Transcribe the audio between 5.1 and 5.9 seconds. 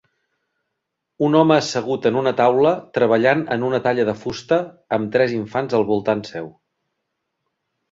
tres infants al